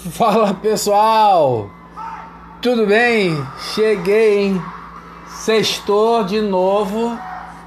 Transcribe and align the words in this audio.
Fala 0.12 0.54
pessoal, 0.54 1.68
tudo 2.62 2.86
bem? 2.86 3.36
Cheguei, 3.74 4.44
hein? 4.44 4.62
Sextou 5.28 6.24
de 6.24 6.40
novo 6.40 7.18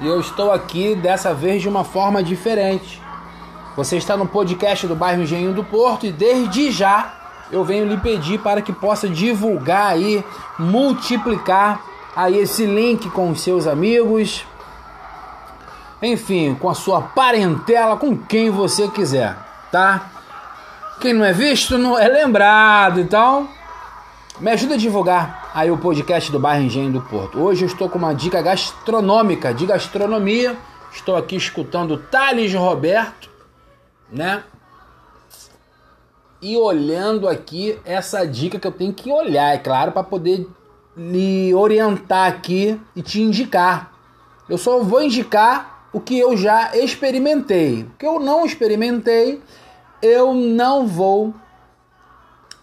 e 0.01 0.07
eu 0.07 0.19
estou 0.19 0.51
aqui 0.51 0.95
dessa 0.95 1.31
vez 1.31 1.61
de 1.61 1.69
uma 1.69 1.83
forma 1.83 2.23
diferente. 2.23 2.99
Você 3.75 3.97
está 3.97 4.17
no 4.17 4.25
podcast 4.25 4.87
do 4.87 4.95
bairro 4.95 5.21
Engenho 5.21 5.53
do 5.53 5.63
Porto 5.63 6.07
e 6.07 6.11
desde 6.11 6.71
já 6.71 7.13
eu 7.51 7.63
venho 7.63 7.85
lhe 7.85 7.97
pedir 7.97 8.39
para 8.39 8.63
que 8.63 8.73
possa 8.73 9.07
divulgar 9.07 9.91
aí, 9.91 10.23
multiplicar 10.57 11.81
aí 12.15 12.39
esse 12.39 12.65
link 12.65 13.11
com 13.11 13.29
os 13.29 13.41
seus 13.41 13.67
amigos, 13.67 14.43
enfim, 16.01 16.55
com 16.55 16.67
a 16.67 16.73
sua 16.73 16.99
parentela, 16.99 17.95
com 17.95 18.17
quem 18.17 18.49
você 18.49 18.87
quiser, 18.87 19.37
tá? 19.71 20.12
Quem 20.99 21.13
não 21.13 21.25
é 21.25 21.33
visto 21.33 21.77
não 21.77 21.97
é 21.97 22.07
lembrado, 22.07 22.99
então 22.99 23.49
me 24.39 24.51
ajuda 24.51 24.75
a 24.75 24.77
divulgar 24.77 25.51
aí 25.53 25.69
o 25.69 25.77
podcast 25.77 26.31
do 26.31 26.39
bairro 26.39 26.63
Engenho 26.63 26.91
do 26.91 27.01
Porto. 27.01 27.39
Hoje 27.39 27.63
eu 27.63 27.67
estou 27.67 27.89
com 27.89 27.97
uma 27.97 28.13
dica 28.13 28.41
gastronômica, 28.41 29.53
de 29.53 29.65
gastronomia. 29.65 30.55
Estou 30.93 31.15
aqui 31.15 31.35
escutando 31.35 31.97
Thales 31.97 32.53
Roberto, 32.53 33.29
né? 34.11 34.43
E 36.41 36.55
olhando 36.55 37.27
aqui 37.27 37.79
essa 37.83 38.25
dica 38.25 38.59
que 38.59 38.67
eu 38.67 38.71
tenho 38.71 38.93
que 38.93 39.11
olhar, 39.11 39.53
é 39.53 39.57
claro, 39.57 39.91
para 39.91 40.03
poder 40.03 40.47
lhe 40.95 41.53
orientar 41.53 42.27
aqui 42.27 42.79
e 42.95 43.01
te 43.01 43.21
indicar. 43.21 43.91
Eu 44.47 44.57
só 44.57 44.79
vou 44.79 45.01
indicar 45.01 45.87
o 45.91 45.99
que 45.99 46.17
eu 46.17 46.37
já 46.37 46.75
experimentei. 46.75 47.83
O 47.83 47.97
que 47.97 48.05
eu 48.05 48.19
não 48.19 48.45
experimentei, 48.45 49.41
eu 50.03 50.33
não 50.33 50.85
vou 50.85 51.33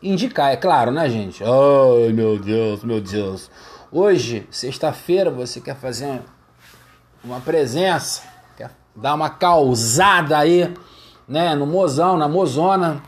indicar, 0.03 0.53
é 0.53 0.57
claro, 0.57 0.91
né, 0.91 1.09
gente? 1.09 1.43
Ai, 1.43 2.13
meu 2.13 2.39
Deus, 2.39 2.85
meu 2.85 3.01
Deus. 3.01 3.51
Hoje, 3.91 4.47
sexta-feira, 4.51 5.31
você 5.31 5.59
quer 5.59 5.75
fazer 5.75 6.21
uma 7.25 7.41
presença, 7.41 8.23
quer 8.59 8.71
dar 8.95 9.15
uma 9.15 9.31
causada 9.31 10.37
aí, 10.37 10.71
né, 11.27 11.55
no 11.55 11.67
mozão, 11.67 12.19
na 12.19 12.29
mozona, 12.29 13.03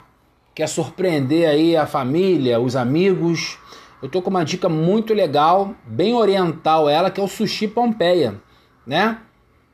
quer 0.54 0.66
surpreender 0.66 1.46
aí 1.46 1.76
a 1.76 1.86
família, 1.86 2.58
os 2.58 2.74
amigos. 2.74 3.58
Eu 4.02 4.08
tô 4.08 4.22
com 4.22 4.30
uma 4.30 4.46
dica 4.46 4.66
muito 4.66 5.12
legal, 5.12 5.74
bem 5.84 6.14
oriental 6.14 6.88
ela, 6.88 7.10
que 7.10 7.20
é 7.20 7.22
o 7.22 7.28
Sushi 7.28 7.68
Pompeia, 7.68 8.40
né? 8.86 9.18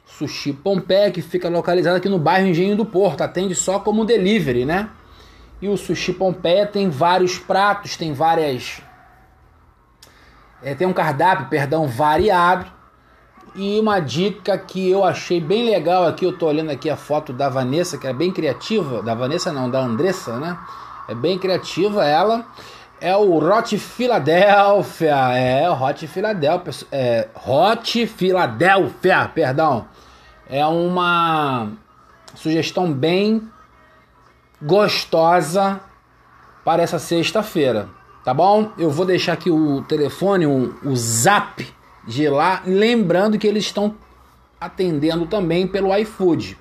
Sushi 0.09 0.53
Pompeia, 0.53 1.11
que 1.11 1.21
fica 1.21 1.49
localizado 1.49 1.97
aqui 1.97 2.09
no 2.09 2.19
bairro 2.19 2.49
Engenho 2.49 2.75
do 2.75 2.85
Porto, 2.85 3.21
atende 3.21 3.55
só 3.55 3.79
como 3.79 4.05
delivery, 4.05 4.65
né? 4.65 4.89
E 5.61 5.69
o 5.69 5.77
Sushi 5.77 6.13
Pompeia 6.13 6.67
tem 6.67 6.89
vários 6.89 7.39
pratos, 7.39 7.97
tem 7.97 8.13
várias. 8.13 8.81
É, 10.63 10.75
tem 10.75 10.87
um 10.87 10.93
cardápio, 10.93 11.47
perdão, 11.49 11.87
variado. 11.87 12.67
E 13.55 13.79
uma 13.79 14.01
dica 14.01 14.57
que 14.57 14.91
eu 14.91 15.05
achei 15.05 15.41
bem 15.41 15.65
legal 15.65 16.07
aqui, 16.07 16.25
eu 16.25 16.37
tô 16.37 16.47
olhando 16.47 16.71
aqui 16.71 16.89
a 16.89 16.97
foto 16.97 17.33
da 17.33 17.49
Vanessa, 17.49 17.99
que 17.99 18.07
é 18.07 18.13
bem 18.13 18.33
criativa, 18.33 19.03
da 19.03 19.15
Vanessa 19.15 19.53
não, 19.53 19.71
da 19.71 19.81
Andressa, 19.81 20.39
né? 20.39 20.59
É 21.09 21.15
bem 21.15 21.39
criativa 21.39 22.05
ela. 22.05 22.47
É 23.01 23.17
o 23.17 23.37
Hot 23.37 23.79
Philadelphia, 23.79 25.37
é 25.37 25.71
o 25.71 25.81
Hot 25.81 26.07
Philadelphia, 26.07 26.73
é 26.91 27.29
Hot 27.47 28.07
Philadelphia, 28.07 29.31
perdão 29.33 29.87
é 30.49 30.65
uma 30.67 31.73
sugestão 32.35 32.91
bem 32.91 33.43
gostosa 34.61 35.81
para 36.65 36.83
essa 36.83 36.99
sexta-feira, 36.99 37.89
tá 38.25 38.33
bom? 38.33 38.73
Eu 38.79 38.91
vou 38.91 39.05
deixar 39.05 39.35
aqui 39.35 39.51
o 39.51 39.83
telefone, 39.83 40.47
o, 40.47 40.75
o 40.83 40.97
zap 40.97 41.67
de 42.07 42.29
lá, 42.29 42.63
lembrando 42.65 43.39
que 43.39 43.47
eles 43.47 43.65
estão 43.65 43.95
atendendo 44.59 45.27
também 45.27 45.67
pelo 45.67 45.95
iFood, 45.99 46.59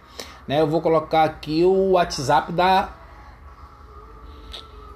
né? 0.48 0.62
Eu 0.62 0.68
vou 0.68 0.82
colocar 0.82 1.24
aqui 1.24 1.64
o 1.64 1.92
WhatsApp 1.92 2.52
da 2.52 2.90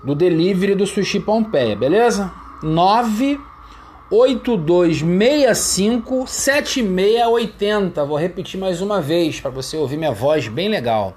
do 0.03 0.15
delivery 0.15 0.75
do 0.75 0.85
Sushi 0.85 1.19
Pompeia, 1.19 1.75
beleza? 1.75 2.31
9 2.63 3.39
8265 4.11 6.27
7680. 6.27 8.03
Vou 8.03 8.17
repetir 8.17 8.59
mais 8.59 8.81
uma 8.81 9.01
vez 9.01 9.39
para 9.39 9.49
você 9.49 9.77
ouvir 9.77 9.95
minha 9.97 10.11
voz 10.11 10.49
bem 10.49 10.67
legal. 10.67 11.15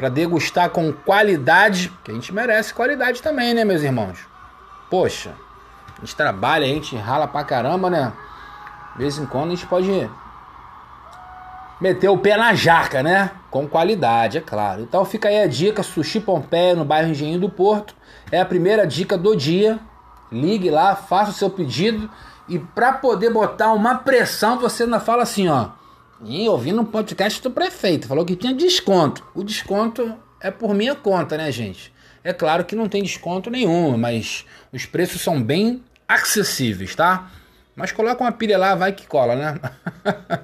para 0.00 0.08
degustar 0.08 0.70
com 0.70 0.90
qualidade, 0.94 1.92
que 2.02 2.10
a 2.10 2.14
gente 2.14 2.32
merece 2.32 2.72
qualidade 2.72 3.20
também, 3.20 3.52
né, 3.52 3.66
meus 3.66 3.82
irmãos? 3.82 4.18
Poxa, 4.88 5.34
a 5.94 6.00
gente 6.00 6.16
trabalha, 6.16 6.64
a 6.64 6.68
gente 6.68 6.96
rala 6.96 7.28
pra 7.28 7.44
caramba, 7.44 7.90
né? 7.90 8.10
De 8.94 9.02
vez 9.02 9.18
em 9.18 9.26
quando 9.26 9.48
a 9.48 9.50
gente 9.50 9.66
pode 9.66 10.10
meter 11.78 12.08
o 12.08 12.16
pé 12.16 12.34
na 12.34 12.54
jaca, 12.54 13.02
né? 13.02 13.30
Com 13.50 13.68
qualidade, 13.68 14.38
é 14.38 14.40
claro. 14.40 14.80
Então 14.80 15.04
fica 15.04 15.28
aí 15.28 15.42
a 15.42 15.46
dica: 15.46 15.82
Sushi 15.82 16.18
Pompeia 16.18 16.74
no 16.74 16.84
bairro 16.86 17.10
Engenho 17.10 17.38
do 17.38 17.50
Porto. 17.50 17.94
É 18.32 18.40
a 18.40 18.46
primeira 18.46 18.86
dica 18.86 19.18
do 19.18 19.36
dia. 19.36 19.78
Ligue 20.32 20.70
lá, 20.70 20.96
faça 20.96 21.30
o 21.30 21.34
seu 21.34 21.50
pedido. 21.50 22.10
E 22.48 22.58
para 22.58 22.94
poder 22.94 23.30
botar 23.30 23.74
uma 23.74 23.96
pressão, 23.96 24.58
você 24.58 24.84
ainda 24.84 24.98
fala 24.98 25.24
assim: 25.24 25.46
ó. 25.50 25.68
E 26.24 26.48
ouvindo 26.48 26.82
um 26.82 26.84
podcast 26.84 27.42
do 27.42 27.50
prefeito, 27.50 28.06
falou 28.06 28.24
que 28.24 28.36
tinha 28.36 28.54
desconto. 28.54 29.26
O 29.34 29.42
desconto 29.42 30.14
é 30.40 30.50
por 30.50 30.74
minha 30.74 30.94
conta, 30.94 31.36
né, 31.36 31.50
gente? 31.50 31.92
É 32.22 32.32
claro 32.32 32.64
que 32.64 32.76
não 32.76 32.88
tem 32.88 33.02
desconto 33.02 33.50
nenhum, 33.50 33.96
mas 33.96 34.44
os 34.72 34.84
preços 34.84 35.22
são 35.22 35.42
bem 35.42 35.82
acessíveis, 36.06 36.94
tá? 36.94 37.30
Mas 37.74 37.92
coloca 37.92 38.22
uma 38.22 38.32
pilha 38.32 38.58
lá, 38.58 38.74
vai 38.74 38.92
que 38.92 39.06
cola, 39.06 39.34
né? 39.34 39.58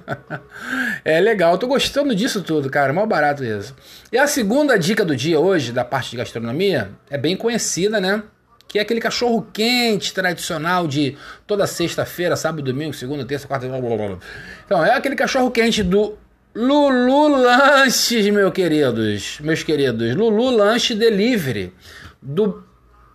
é 1.05 1.19
legal, 1.19 1.57
tô 1.59 1.67
gostando 1.67 2.15
disso 2.15 2.41
tudo, 2.41 2.69
cara, 2.69 2.91
mal 2.91 3.05
barato 3.05 3.43
isso. 3.43 3.75
E 4.11 4.17
a 4.17 4.25
segunda 4.25 4.79
dica 4.79 5.05
do 5.05 5.15
dia 5.15 5.39
hoje, 5.39 5.71
da 5.71 5.85
parte 5.85 6.11
de 6.11 6.17
gastronomia, 6.17 6.89
é 7.09 7.17
bem 7.17 7.37
conhecida, 7.37 8.01
né? 8.01 8.23
Que 8.67 8.79
é 8.79 8.81
aquele 8.81 8.99
cachorro 8.99 9.47
quente 9.53 10.13
tradicional 10.13 10.87
de 10.87 11.17
toda 11.45 11.65
sexta-feira, 11.65 12.35
sábado, 12.35 12.63
domingo, 12.63 12.93
segunda, 12.93 13.25
terça, 13.25 13.47
quarta. 13.47 13.67
Blá, 13.67 13.79
blá, 13.79 13.95
blá. 13.95 14.17
Então, 14.65 14.83
é 14.83 14.93
aquele 14.93 15.15
cachorro 15.15 15.49
quente 15.51 15.81
do 15.83 16.17
Lulu 16.53 17.29
Lanches, 17.29 18.29
meus 18.29 18.51
queridos. 18.51 19.39
Meus 19.41 19.63
queridos. 19.63 20.15
Lulu 20.15 20.49
Lanche 20.49 20.93
Delivery. 20.93 21.73
Do, 22.21 22.63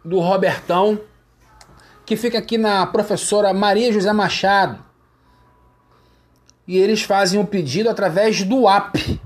do 0.05 0.21
Robertão 0.21 1.01
que 2.05 2.17
fica 2.17 2.39
aqui 2.39 2.59
na 2.59 2.87
professora 2.87 3.53
Maria 3.53 3.93
José 3.93 4.13
Machado. 4.13 4.79
E 6.67 6.77
eles 6.77 7.03
fazem 7.03 7.41
o 7.41 7.47
pedido 7.47 7.89
através 7.89 8.43
do 8.45 8.69
app, 8.69 9.21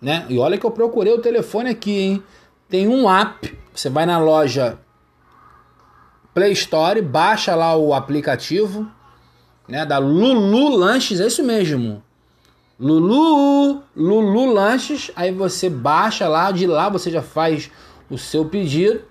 né? 0.00 0.24
E 0.28 0.38
olha 0.38 0.58
que 0.58 0.64
eu 0.64 0.70
procurei 0.70 1.12
o 1.12 1.20
telefone 1.20 1.70
aqui, 1.70 1.98
hein? 1.98 2.22
Tem 2.68 2.88
um 2.88 3.10
app, 3.10 3.56
você 3.74 3.88
vai 3.88 4.06
na 4.06 4.18
loja 4.18 4.78
Play 6.34 6.52
Store, 6.52 7.00
baixa 7.02 7.54
lá 7.54 7.76
o 7.76 7.92
aplicativo, 7.92 8.86
né, 9.68 9.84
da 9.84 9.98
Lulu 9.98 10.76
Lanches, 10.76 11.20
é 11.20 11.26
isso 11.26 11.42
mesmo. 11.42 12.02
Lulu, 12.78 13.82
Lulu 13.94 14.52
Lanches, 14.52 15.10
aí 15.14 15.32
você 15.32 15.68
baixa 15.68 16.28
lá, 16.28 16.50
de 16.50 16.66
lá 16.66 16.88
você 16.88 17.10
já 17.10 17.22
faz 17.22 17.70
o 18.08 18.16
seu 18.16 18.44
pedido 18.46 19.02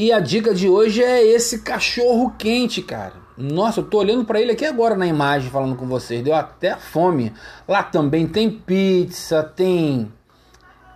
e 0.00 0.12
a 0.12 0.20
dica 0.20 0.54
de 0.54 0.68
hoje 0.68 1.02
é 1.02 1.26
esse 1.26 1.58
cachorro 1.62 2.32
quente, 2.38 2.80
cara. 2.80 3.14
Nossa, 3.36 3.80
eu 3.80 3.84
tô 3.84 3.98
olhando 3.98 4.24
para 4.24 4.40
ele 4.40 4.52
aqui 4.52 4.64
agora 4.64 4.94
na 4.94 5.08
imagem, 5.08 5.50
falando 5.50 5.74
com 5.74 5.88
vocês. 5.88 6.22
Deu 6.22 6.36
até 6.36 6.76
fome. 6.76 7.32
Lá 7.66 7.82
também 7.82 8.24
tem 8.24 8.48
pizza, 8.48 9.42
tem. 9.42 10.12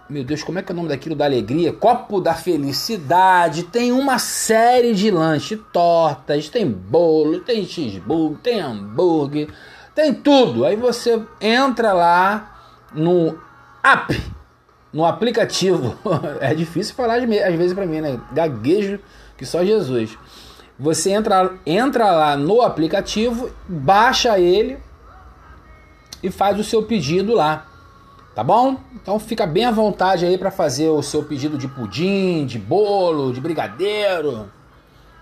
Meu 0.08 0.24
Deus, 0.24 0.42
como 0.42 0.58
é 0.58 0.62
que 0.62 0.70
é 0.70 0.74
o 0.74 0.76
nome 0.76 0.88
daquilo 0.88 1.14
da 1.14 1.24
alegria? 1.24 1.72
Copo 1.72 2.20
da 2.20 2.34
felicidade. 2.34 3.64
Tem 3.64 3.92
uma 3.92 4.18
série 4.18 4.94
de 4.94 5.10
lanches, 5.10 5.58
tortas, 5.72 6.48
tem 6.48 6.68
bolo, 6.68 7.40
tem 7.40 7.64
cheeseburger, 7.64 8.38
tem 8.38 8.60
hambúrguer, 8.60 9.48
tem 9.94 10.12
tudo. 10.12 10.66
Aí 10.66 10.76
você 10.76 11.22
entra 11.40 11.92
lá 11.92 12.58
no 12.92 13.38
app 13.82 14.20
no 14.92 15.06
aplicativo. 15.06 15.96
é 16.40 16.54
difícil 16.54 16.94
falar 16.94 17.16
às 17.16 17.54
vezes 17.54 17.72
para 17.72 17.86
mim, 17.86 18.00
né? 18.00 18.20
Gaguejo 18.32 19.00
que 19.36 19.46
só 19.46 19.64
Jesus. 19.64 20.18
Você 20.78 21.10
entra, 21.10 21.54
entra 21.64 22.10
lá 22.10 22.36
no 22.36 22.60
aplicativo, 22.60 23.50
baixa 23.68 24.38
ele 24.38 24.78
e 26.22 26.30
faz 26.30 26.58
o 26.58 26.64
seu 26.64 26.82
pedido 26.82 27.34
lá. 27.34 27.66
Tá 28.34 28.42
bom? 28.42 28.78
Então 28.94 29.18
fica 29.18 29.46
bem 29.46 29.66
à 29.66 29.70
vontade 29.70 30.24
aí 30.24 30.38
para 30.38 30.50
fazer 30.50 30.88
o 30.88 31.02
seu 31.02 31.22
pedido 31.22 31.58
de 31.58 31.68
pudim, 31.68 32.46
de 32.46 32.58
bolo, 32.58 33.30
de 33.30 33.40
brigadeiro 33.40 34.50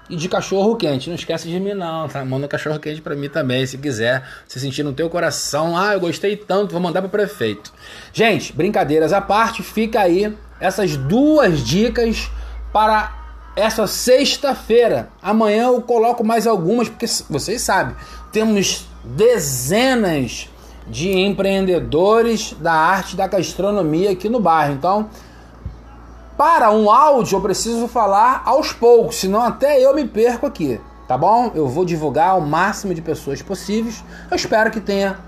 e 0.08 0.14
de 0.14 0.28
cachorro 0.28 0.76
quente. 0.76 1.08
Não 1.08 1.16
esquece 1.16 1.48
de 1.48 1.58
mim 1.58 1.74
não, 1.74 2.08
tá? 2.08 2.24
Manda 2.24 2.46
cachorro 2.46 2.78
quente 2.78 3.00
para 3.00 3.16
mim 3.16 3.28
também, 3.28 3.66
se 3.66 3.76
quiser. 3.78 4.24
Se 4.46 4.60
sentir 4.60 4.84
no 4.84 4.92
teu 4.92 5.10
coração, 5.10 5.76
ah, 5.76 5.94
eu 5.94 6.00
gostei 6.00 6.36
tanto, 6.36 6.70
vou 6.70 6.80
mandar 6.80 7.00
pro 7.02 7.10
prefeito. 7.10 7.72
Gente, 8.12 8.52
brincadeiras 8.52 9.12
à 9.12 9.20
parte, 9.20 9.60
fica 9.62 10.00
aí 10.00 10.36
essas 10.60 10.96
duas 10.96 11.64
dicas 11.64 12.30
para 12.72 13.16
essa 13.56 13.88
sexta-feira. 13.88 15.08
Amanhã 15.20 15.64
eu 15.64 15.82
coloco 15.82 16.22
mais 16.22 16.46
algumas 16.46 16.88
porque 16.88 17.06
vocês 17.28 17.60
sabem, 17.60 17.96
temos 18.30 18.86
dezenas 19.02 20.48
de 20.86 21.10
empreendedores 21.12 22.54
da 22.60 22.72
arte 22.72 23.16
da 23.16 23.26
gastronomia 23.26 24.10
aqui 24.10 24.28
no 24.28 24.40
bairro. 24.40 24.74
Então, 24.74 25.08
para 26.36 26.70
um 26.70 26.90
áudio 26.90 27.36
eu 27.36 27.40
preciso 27.40 27.86
falar 27.86 28.42
aos 28.44 28.72
poucos, 28.72 29.16
senão 29.16 29.42
até 29.42 29.78
eu 29.80 29.94
me 29.94 30.06
perco 30.06 30.46
aqui, 30.46 30.80
tá 31.06 31.16
bom? 31.16 31.52
Eu 31.54 31.68
vou 31.68 31.84
divulgar 31.84 32.38
o 32.38 32.40
máximo 32.40 32.94
de 32.94 33.02
pessoas 33.02 33.42
possíveis. 33.42 34.02
Eu 34.30 34.36
espero 34.36 34.70
que 34.70 34.80
tenha 34.80 35.18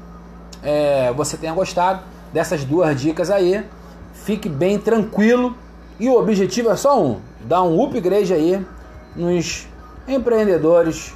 é, 0.62 1.12
você 1.12 1.36
tenha 1.36 1.52
gostado 1.52 2.02
dessas 2.32 2.64
duas 2.64 3.00
dicas 3.00 3.30
aí. 3.30 3.64
Fique 4.12 4.48
bem 4.48 4.78
tranquilo 4.78 5.56
e 5.98 6.08
o 6.08 6.18
objetivo 6.18 6.70
é 6.70 6.76
só 6.76 7.02
um: 7.02 7.20
dar 7.40 7.62
um 7.62 7.82
upgrade 7.82 8.32
aí 8.32 8.64
nos 9.14 9.66
empreendedores 10.06 11.14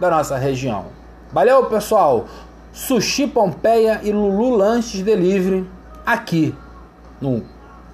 da 0.00 0.10
nossa 0.10 0.36
região. 0.36 0.86
Valeu, 1.32 1.66
pessoal! 1.66 2.26
Sushi 2.78 3.26
Pompeia 3.26 4.00
e 4.04 4.12
Lulu 4.12 4.56
Lanches 4.56 5.02
Delivery 5.02 5.68
aqui 6.06 6.54
no 7.20 7.42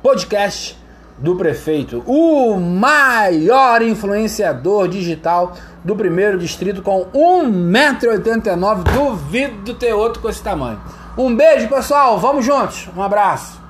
podcast 0.02 0.78
do 1.16 1.36
prefeito, 1.36 2.04
o 2.06 2.60
maior 2.60 3.80
influenciador 3.80 4.86
digital 4.86 5.54
do 5.82 5.96
primeiro 5.96 6.38
distrito 6.38 6.82
com 6.82 7.06
1,89m. 7.14 8.82
Duvido 8.92 9.72
ter 9.72 9.94
outro 9.94 10.20
com 10.20 10.28
esse 10.28 10.42
tamanho. 10.42 10.78
Um 11.16 11.34
beijo, 11.34 11.66
pessoal. 11.66 12.18
Vamos 12.18 12.44
juntos. 12.44 12.86
Um 12.94 13.00
abraço. 13.00 13.63